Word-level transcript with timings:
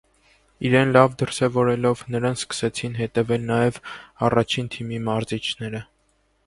Իրեն 0.69 0.93
լավ 0.95 1.17
դրսևորելով՝ 1.21 2.01
նրան 2.15 2.39
սկսեցին 2.39 2.97
հետևել 3.03 3.47
նաև 3.53 3.79
առաջին 4.31 4.73
թիմի 4.77 5.03
մարզիչները։ 5.13 5.87